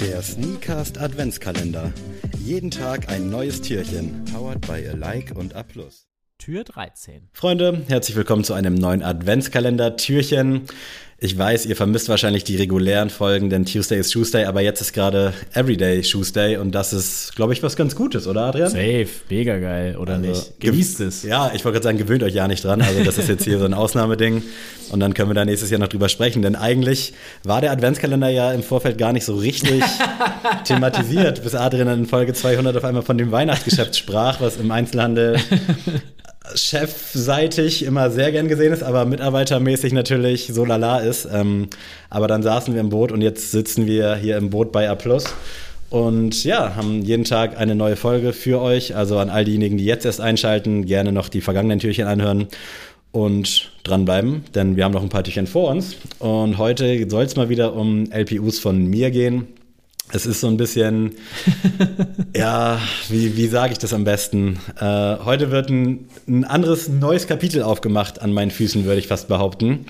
[0.00, 1.92] Der Sneakast Adventskalender.
[2.38, 4.24] Jeden Tag ein neues Türchen.
[4.32, 5.62] Powered by Alike und A+.
[6.40, 7.28] Tür 13.
[7.34, 10.62] Freunde, herzlich willkommen zu einem neuen Adventskalender Türchen.
[11.18, 14.94] Ich weiß, ihr vermisst wahrscheinlich die regulären Folgen, denn Tuesday ist Tuesday, aber jetzt ist
[14.94, 18.70] gerade Everyday Tuesday und das ist, glaube ich, was ganz Gutes, oder Adrian?
[18.70, 20.60] Safe, mega geil, oder Also, nicht?
[20.60, 21.24] Genießt es.
[21.24, 22.80] Ja, ich wollte gerade sagen, gewöhnt euch ja nicht dran.
[22.80, 24.42] Also das ist jetzt hier so ein Ausnahmeding
[24.92, 27.12] und dann können wir da nächstes Jahr noch drüber sprechen, denn eigentlich
[27.44, 29.82] war der Adventskalender ja im Vorfeld gar nicht so richtig
[30.64, 35.36] thematisiert, bis Adrian in Folge 200 auf einmal von dem Weihnachtsgeschäft sprach, was im Einzelhandel
[36.54, 41.28] chefseitig immer sehr gern gesehen ist, aber mitarbeitermäßig natürlich so lala ist.
[41.32, 41.68] Ähm,
[42.08, 44.96] aber dann saßen wir im Boot und jetzt sitzen wir hier im Boot bei A+.
[45.90, 48.94] Und ja, haben jeden Tag eine neue Folge für euch.
[48.94, 52.46] Also an all diejenigen, die jetzt erst einschalten, gerne noch die vergangenen Türchen anhören
[53.12, 55.96] und dranbleiben, denn wir haben noch ein paar Türchen vor uns.
[56.20, 59.48] Und heute soll es mal wieder um LPUs von mir gehen.
[60.12, 61.12] Es ist so ein bisschen,
[62.36, 64.58] ja, wie, wie sage ich das am besten?
[64.80, 69.28] Äh, heute wird ein, ein anderes neues Kapitel aufgemacht an meinen Füßen, würde ich fast
[69.28, 69.86] behaupten.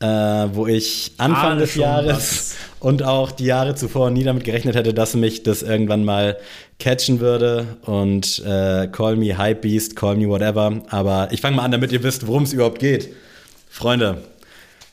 [0.00, 2.56] Äh, wo ich Anfang Ahne des Jahres was.
[2.78, 6.36] und auch die Jahre zuvor nie damit gerechnet hätte, dass mich das irgendwann mal
[6.78, 7.66] catchen würde.
[7.82, 10.82] Und äh, call me Hypebeast, call me whatever.
[10.90, 13.08] Aber ich fange mal an, damit ihr wisst, worum es überhaupt geht.
[13.68, 14.22] Freunde,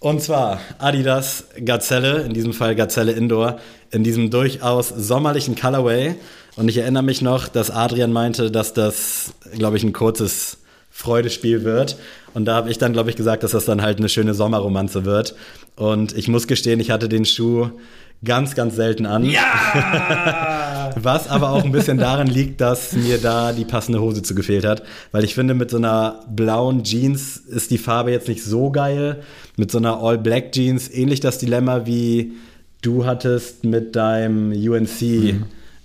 [0.00, 3.58] und zwar Adidas Gazelle, in diesem Fall Gazelle Indoor,
[3.90, 6.14] in diesem durchaus sommerlichen Colorway.
[6.56, 10.58] Und ich erinnere mich noch, dass Adrian meinte, dass das, glaube ich, ein kurzes
[10.90, 11.96] Freudespiel wird.
[12.34, 15.04] Und da habe ich dann, glaube ich, gesagt, dass das dann halt eine schöne Sommerromanze
[15.04, 15.34] wird.
[15.76, 17.70] Und ich muss gestehen, ich hatte den Schuh
[18.24, 19.24] ganz, ganz selten an.
[19.24, 20.92] Ja!
[21.00, 24.64] Was aber auch ein bisschen daran liegt, dass mir da die passende Hose zu gefehlt
[24.64, 24.82] hat.
[25.12, 29.20] Weil ich finde, mit so einer blauen Jeans ist die Farbe jetzt nicht so geil.
[29.56, 32.32] Mit so einer All-Black Jeans ähnlich das Dilemma, wie
[32.82, 35.02] du hattest mit deinem UNC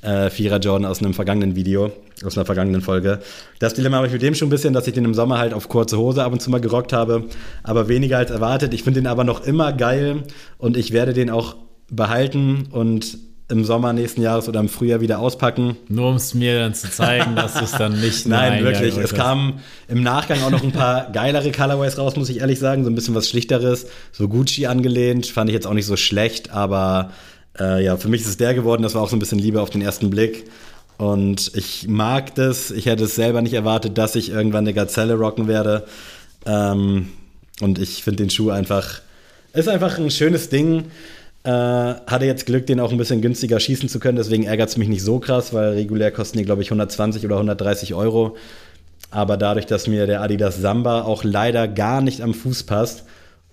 [0.02, 1.92] äh, Vierer Jordan aus einem vergangenen Video,
[2.24, 3.20] aus einer vergangenen Folge.
[3.60, 5.54] Das Dilemma habe ich mit dem schon ein bisschen, dass ich den im Sommer halt
[5.54, 7.26] auf kurze Hose ab und zu mal gerockt habe,
[7.64, 8.74] aber weniger als erwartet.
[8.74, 10.24] Ich finde den aber noch immer geil
[10.58, 11.56] und ich werde den auch
[11.96, 13.18] behalten und
[13.50, 15.78] im Sommer nächsten Jahres oder im Frühjahr wieder auspacken.
[15.90, 18.98] Nur um es mir dann zu zeigen, dass es dann nicht Nein, wirklich.
[18.98, 22.84] Es kamen im Nachgang auch noch ein paar geilere Colorways raus, muss ich ehrlich sagen.
[22.84, 25.28] So ein bisschen was Schlichteres, so Gucci angelehnt.
[25.28, 27.12] Fand ich jetzt auch nicht so schlecht, aber
[27.60, 28.82] äh, ja, für mich ist es der geworden.
[28.82, 30.46] Das war auch so ein bisschen Liebe auf den ersten Blick.
[30.98, 32.72] Und ich mag das.
[32.72, 35.86] Ich hätte es selber nicht erwartet, dass ich irgendwann eine Gazelle rocken werde.
[36.46, 37.10] Ähm,
[37.62, 39.02] und ich finde den Schuh einfach,
[39.54, 40.86] ist einfach ein schönes Ding.
[41.44, 44.78] Äh, hatte jetzt Glück, den auch ein bisschen günstiger schießen zu können, deswegen ärgert es
[44.78, 48.38] mich nicht so krass, weil regulär kosten die, glaube ich, 120 oder 130 Euro.
[49.12, 53.04] Aber dadurch, dass mir der Adidas Samba auch leider gar nicht am Fuß passt,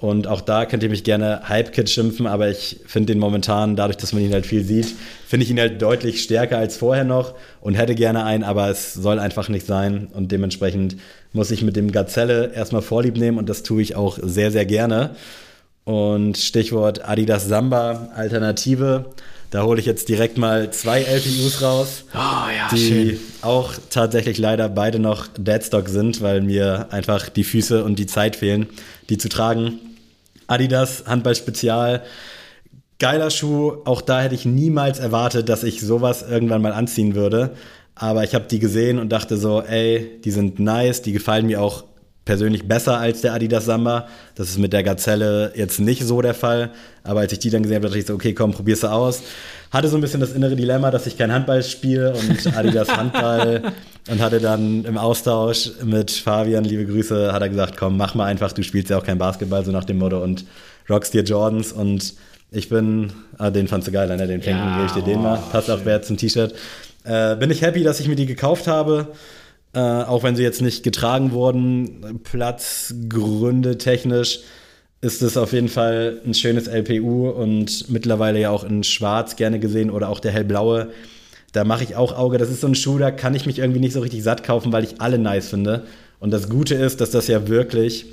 [0.01, 3.99] und auch da könnt ihr mich gerne Hype-Kid schimpfen, aber ich finde den momentan, dadurch,
[3.99, 4.95] dass man ihn halt viel sieht,
[5.27, 8.95] finde ich ihn halt deutlich stärker als vorher noch und hätte gerne einen, aber es
[8.95, 10.09] soll einfach nicht sein.
[10.15, 10.97] Und dementsprechend
[11.35, 14.65] muss ich mit dem Gazelle erstmal Vorlieb nehmen und das tue ich auch sehr, sehr
[14.65, 15.17] gerne.
[15.91, 19.07] Und Stichwort Adidas Samba Alternative.
[19.51, 23.19] Da hole ich jetzt direkt mal zwei LPUs raus, Oh ja, die schön.
[23.43, 28.37] auch tatsächlich leider beide noch Deadstock sind, weil mir einfach die Füße und die Zeit
[28.37, 28.69] fehlen,
[29.09, 29.81] die zu tragen.
[30.47, 32.05] Adidas Handball Spezial.
[33.01, 33.79] Geiler Schuh.
[33.85, 37.57] Auch da hätte ich niemals erwartet, dass ich sowas irgendwann mal anziehen würde.
[37.97, 41.61] Aber ich habe die gesehen und dachte so, ey, die sind nice, die gefallen mir
[41.61, 41.83] auch
[42.31, 44.07] persönlich besser als der Adidas Samba.
[44.37, 46.71] Das ist mit der Gazelle jetzt nicht so der Fall.
[47.03, 49.25] Aber als ich die dann gesehen habe, dachte ich so, okay, komm, probier's aus.
[49.73, 53.73] Hatte so ein bisschen das innere Dilemma, dass ich kein Handball spiele und Adidas Handball
[54.09, 58.27] und hatte dann im Austausch mit Fabian, liebe Grüße, hat er gesagt, komm, mach mal
[58.27, 60.45] einfach, du spielst ja auch kein Basketball, so nach dem Motto und
[60.89, 62.15] rockst dir Jordans und
[62.53, 64.29] ich bin, ah, den fandst du geil, ne?
[64.29, 65.87] den Pinken, Ja, gebe ich dir den mal, oh, passt auch schön.
[65.87, 66.55] wer zum T-Shirt.
[67.03, 69.09] Äh, bin ich happy, dass ich mir die gekauft habe.
[69.73, 74.41] Äh, auch wenn sie jetzt nicht getragen wurden, Platzgründe technisch
[75.03, 79.59] ist es auf jeden Fall ein schönes LPU und mittlerweile ja auch in Schwarz gerne
[79.59, 80.91] gesehen oder auch der hellblaue.
[81.53, 82.37] Da mache ich auch Auge.
[82.37, 84.73] Das ist so ein Schuh, da kann ich mich irgendwie nicht so richtig satt kaufen,
[84.73, 85.85] weil ich alle nice finde.
[86.19, 88.05] Und das Gute ist, dass das ja wirklich,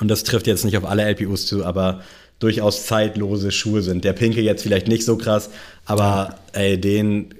[0.00, 2.02] und das trifft jetzt nicht auf alle LPUs zu, aber
[2.38, 4.04] durchaus zeitlose Schuhe sind.
[4.04, 5.50] Der Pinke jetzt vielleicht nicht so krass,
[5.86, 7.34] aber ey, den,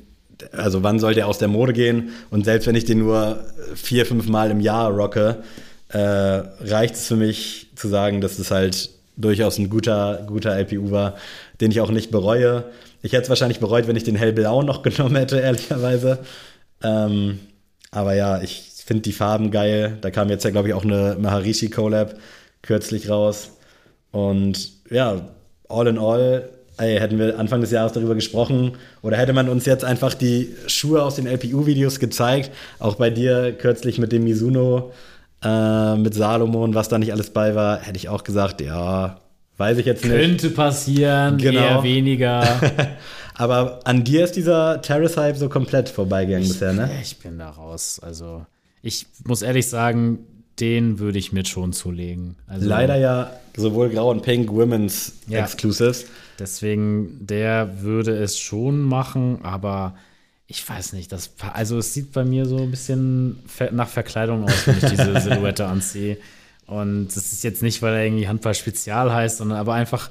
[0.53, 2.11] also wann soll der aus der Mode gehen?
[2.31, 3.45] Und selbst wenn ich den nur
[3.75, 5.43] vier, fünf Mal im Jahr rocke,
[5.89, 10.91] äh, reicht es für mich zu sagen, dass es halt durchaus ein guter, guter LPU
[10.91, 11.17] war,
[11.61, 12.65] den ich auch nicht bereue.
[13.03, 16.19] Ich hätte es wahrscheinlich bereut, wenn ich den hellblau noch genommen hätte, ehrlicherweise.
[16.83, 17.41] Ähm,
[17.91, 19.97] aber ja, ich finde die Farben geil.
[20.01, 22.15] Da kam jetzt ja, glaube ich, auch eine Maharishi Collab
[22.63, 23.53] kürzlich raus.
[24.11, 25.29] Und ja,
[25.69, 29.65] all in all ey, hätten wir Anfang des Jahres darüber gesprochen oder hätte man uns
[29.67, 34.93] jetzt einfach die Schuhe aus den LPU-Videos gezeigt, auch bei dir kürzlich mit dem Mizuno,
[35.43, 39.21] äh, mit Salomon, was da nicht alles bei war, hätte ich auch gesagt, ja,
[39.59, 40.15] weiß ich jetzt nicht.
[40.15, 41.61] Könnte passieren, Genau.
[41.61, 42.45] eher weniger.
[43.35, 46.89] Aber an dir ist dieser Terrace-Hype so komplett vorbeigegangen bisher, ne?
[47.03, 48.01] Ich bin da raus.
[48.03, 48.47] Also,
[48.83, 50.21] ich muss ehrlich sagen,
[50.61, 52.37] den würde ich mir schon zulegen.
[52.47, 55.41] Also, Leider ja sowohl Grau und Pink Women's Ja.
[55.45, 56.07] Exclusives.
[56.39, 59.97] Deswegen, der würde es schon machen, aber
[60.47, 63.39] ich weiß nicht, das, also es sieht bei mir so ein bisschen
[63.73, 66.19] nach Verkleidung aus, wenn ich diese Silhouette anziehe.
[66.67, 70.11] Und das ist jetzt nicht, weil er irgendwie Handball Spezial heißt, sondern aber einfach,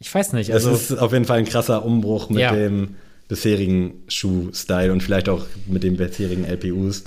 [0.00, 2.52] ich weiß nicht, Also es ist auf jeden Fall ein krasser Umbruch mit Ja.
[2.52, 2.96] dem
[3.28, 7.04] bisherigen Schuh-Style und vielleicht auch mit den bisherigen LPUs.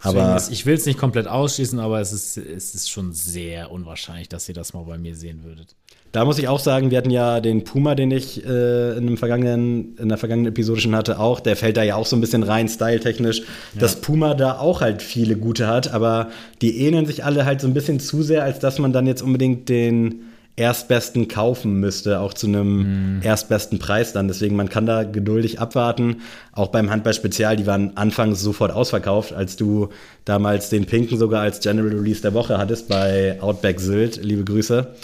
[0.00, 3.72] Aber ist, ich will es nicht komplett ausschließen, aber es ist, es ist schon sehr
[3.72, 5.74] unwahrscheinlich, dass ihr das mal bei mir sehen würdet.
[6.12, 9.16] da muss ich auch sagen, wir hatten ja den Puma, den ich äh, in, einem
[9.16, 11.40] vergangenen, in der vergangenen Episode schon hatte, auch.
[11.40, 13.42] Der fällt da ja auch so ein bisschen rein, styletechnisch.
[13.74, 16.30] Dass Puma da auch halt viele gute hat, aber
[16.62, 19.22] die ähneln sich alle halt so ein bisschen zu sehr, als dass man dann jetzt
[19.22, 20.22] unbedingt den
[20.58, 24.26] Erstbesten kaufen müsste, auch zu einem erstbesten Preis dann.
[24.28, 26.22] Deswegen, man kann da geduldig abwarten.
[26.52, 29.90] Auch beim Handball Spezial, die waren anfangs sofort ausverkauft, als du
[30.24, 34.22] damals den Pinken sogar als General Release der Woche hattest bei Outback Sylt.
[34.22, 34.94] Liebe Grüße.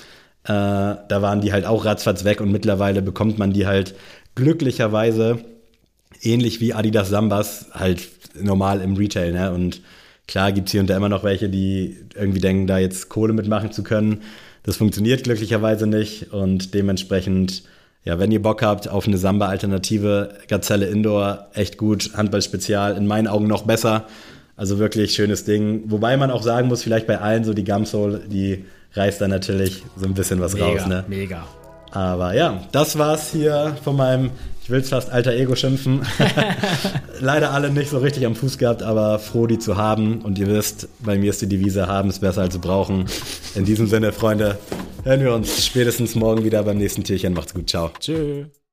[0.44, 3.94] Äh, da waren die halt auch ratzfatz weg und mittlerweile bekommt man die halt
[4.34, 5.38] glücklicherweise
[6.20, 8.08] ähnlich wie Adidas Sambas halt
[8.40, 9.32] normal im Retail.
[9.32, 9.52] Ne?
[9.52, 9.82] Und
[10.26, 13.32] klar gibt es hier und da immer noch welche, die irgendwie denken, da jetzt Kohle
[13.32, 14.22] mitmachen zu können.
[14.62, 17.64] Das funktioniert glücklicherweise nicht und dementsprechend,
[18.04, 23.26] ja, wenn ihr Bock habt auf eine Samba-Alternative, Gazelle Indoor, echt gut, Handball-Spezial, in meinen
[23.26, 24.06] Augen noch besser.
[24.56, 25.82] Also wirklich schönes Ding.
[25.86, 29.82] Wobei man auch sagen muss, vielleicht bei allen so die Gumsole, die reißt da natürlich
[29.96, 30.86] so ein bisschen was raus.
[30.86, 31.04] Ne?
[31.08, 31.44] mega.
[31.94, 34.32] Aber ja, das war's hier von meinem,
[34.62, 36.02] ich will's fast alter Ego schimpfen.
[37.20, 40.20] Leider alle nicht so richtig am Fuß gehabt, aber froh, die zu haben.
[40.22, 43.06] Und ihr wisst, bei mir ist die Devise, haben es besser als zu brauchen.
[43.54, 44.58] In diesem Sinne, Freunde,
[45.04, 47.32] hören wir uns spätestens morgen wieder beim nächsten Türchen.
[47.32, 47.90] Macht's gut, ciao.
[48.00, 48.63] Tschüss.